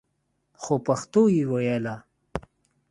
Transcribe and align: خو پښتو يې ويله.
خو 0.61 0.73
پښتو 0.85 1.23
يې 1.35 1.43
ويله. 1.51 1.95